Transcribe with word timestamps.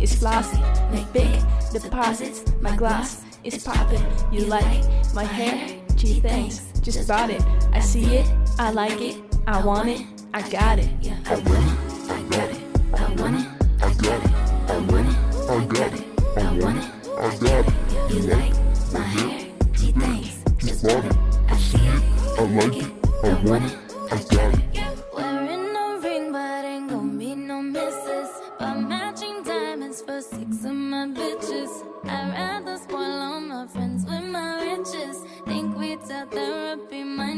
is 0.00 0.14
flossy. 0.14 0.60
Make 0.90 1.12
big 1.12 1.40
deposits. 1.72 2.44
My 2.60 2.76
gloss 2.76 3.22
is 3.44 3.62
popping. 3.64 4.04
You 4.32 4.46
like 4.46 4.84
my 5.14 5.24
hair? 5.24 5.78
Gee, 5.96 6.20
thanks. 6.20 6.60
Just 6.80 7.06
bought 7.08 7.30
it. 7.30 7.42
I 7.72 7.80
see 7.80 8.16
it. 8.16 8.26
I 8.58 8.70
like 8.70 9.00
it. 9.00 9.20
I 9.46 9.62
want 9.62 9.88
it. 9.88 10.06
I 10.34 10.42
got 10.50 10.78
it. 10.78 10.88
I 11.26 11.34
want 11.36 11.64
it, 11.64 12.10
I 12.10 12.22
got 12.28 12.50
it. 12.50 12.60
I 12.94 13.14
want 13.14 13.40
it, 13.40 13.46
I 13.82 13.94
got 13.94 14.24
it. 14.24 14.30
I 14.68 14.78
want 14.78 15.08
it, 15.08 15.16
I 15.48 15.64
got 15.64 15.94
it. 15.94 16.04
I 16.36 16.52
want 16.58 16.78
it, 16.78 16.90
I 17.18 17.36
got 17.38 17.66
it. 17.66 18.12
You 18.12 18.20
like 18.20 18.54
my 18.92 19.00
hair? 19.00 19.46
Gee, 19.72 19.92
thanks. 19.92 20.44
Just 20.58 20.84
bought 20.84 21.04
it. 21.04 21.16
I 21.48 21.56
see 21.56 21.78
it. 21.78 22.02
I 22.38 22.42
like 22.42 22.76
it. 22.76 22.92
I 23.24 23.42
want 23.44 23.64
it. 23.64 23.78
I 24.12 24.16
got 24.34 24.54
it. 24.54 24.67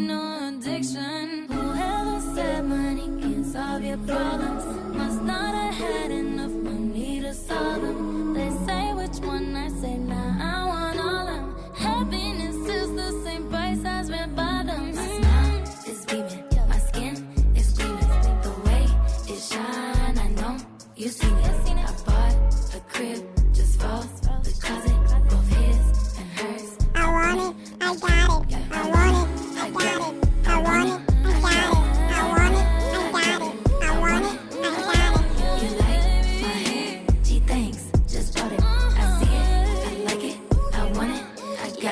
New 0.06 0.48
addiction. 0.48 1.47
Whoever 1.48 2.20
said 2.34 2.65
money 2.65 3.09
can 3.20 3.45
solve 3.45 3.83
your 3.84 3.98
problems 3.98 4.65
must 4.97 5.23
not 5.23 5.55
have 5.55 5.75
had 5.75 6.11
enough 6.11 6.53
money 6.53 7.20
to 7.20 7.34
solve 7.34 7.83
them. 7.83 8.34
They 8.34 8.51
say 8.67 8.95
which 8.95 9.19
one 9.19 9.55
I 9.57 9.69
say, 9.69 9.97
nah, 9.98 10.55
I 10.55 10.67
want 10.67 11.01
all 11.01 11.27
them. 11.27 11.55
Happiness 11.75 12.57
is 12.69 12.95
the 12.95 13.11
same 13.25 13.48
price 13.48 13.84
as 13.84 14.11
red 14.11 14.34
bottoms. 14.34 14.97
My 14.97 15.09
smile 15.19 15.62
is 15.91 16.05
beaming, 16.07 16.45
my 16.69 16.79
skin 16.79 17.14
is 17.55 17.70
gleaming. 17.73 18.41
The 18.47 18.55
way 18.67 18.87
it 19.35 19.41
shine, 19.41 20.19
I 20.19 20.29
know 20.41 20.57
you 20.97 21.09
seen 21.09 21.37
it. 21.37 21.70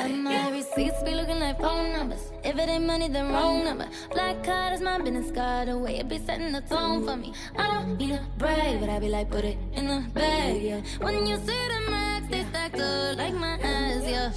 It. 0.09 0.17
My 0.17 0.51
receipts 0.51 1.03
be 1.03 1.15
looking 1.15 1.39
like 1.39 1.61
phone 1.61 1.93
numbers. 1.93 2.33
If 2.43 2.57
it 2.59 2.69
ain't 2.69 2.87
money, 2.87 3.09
then 3.09 3.31
wrong 3.33 3.65
number. 3.65 3.89
Black 4.11 4.43
card 4.43 4.73
is 4.73 4.81
my 4.81 4.99
business 4.99 5.31
card. 5.31 5.69
The 5.69 5.77
way 5.79 5.99
it 5.99 6.09
be 6.09 6.19
setting 6.19 6.53
the 6.53 6.63
tone 6.63 7.05
for 7.05 7.17
me. 7.17 7.33
I 7.57 7.67
don't 7.67 7.99
need 7.99 8.13
a 8.13 8.25
brag, 8.39 8.81
but 8.81 8.89
I 8.89 8.99
be 8.99 9.09
like, 9.09 9.31
put 9.31 9.45
it 9.45 9.59
in 9.75 9.87
the 9.87 10.01
bag, 10.15 10.63
yeah. 10.63 10.81
When 11.01 11.27
you 11.27 11.37
see 11.37 11.63
the 11.73 11.91
max, 11.91 12.27
they 12.29 12.43
stacked 12.45 12.81
up 12.81 13.19
like 13.19 13.35
my 13.35 13.59
ass, 13.61 14.05
yeah. 14.07 14.33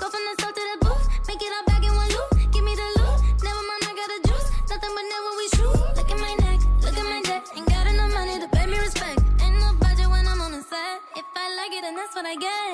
Go 0.00 0.06
from 0.12 0.22
the 0.28 0.34
south 0.40 0.54
to 0.54 0.62
the 0.72 0.76
booth. 0.84 1.08
Make 1.28 1.42
it 1.42 1.52
all 1.56 1.64
back 1.66 1.82
in 1.82 1.94
one 1.94 2.08
loop. 2.08 2.30
Give 2.52 2.64
me 2.64 2.74
the 2.74 2.88
loot. 2.98 3.18
Never 3.46 3.62
mind, 3.70 3.82
I 3.88 3.92
got 4.00 4.08
the 4.12 4.20
juice. 4.28 4.48
Nothing 4.70 4.92
but 4.96 5.06
never 5.14 5.30
we 5.40 5.46
shoot. 5.56 5.76
Look 5.96 6.10
at 6.12 6.18
my 6.26 6.34
neck, 6.44 6.60
look 6.84 6.96
at 6.96 7.06
my 7.14 7.20
neck. 7.30 7.42
Ain't 7.56 7.68
got 7.68 7.86
enough 7.86 8.12
money 8.12 8.36
to 8.40 8.48
pay 8.48 8.66
me 8.66 8.78
respect. 8.78 9.20
Ain't 9.40 9.56
no 9.64 9.72
budget 9.80 10.08
when 10.10 10.28
I'm 10.28 10.40
on 10.40 10.52
the 10.52 10.62
set. 10.62 11.00
If 11.16 11.24
I 11.34 11.46
like 11.56 11.72
it, 11.72 11.82
then 11.82 11.94
that's 11.96 12.14
what 12.14 12.26
I 12.26 12.36
get, 12.36 12.65